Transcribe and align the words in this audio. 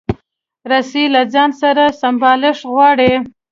رسۍ 0.71 1.05
له 1.15 1.21
ځان 1.33 1.49
سره 1.61 1.83
سمبالښت 2.01 2.63
غواړي. 2.71 3.13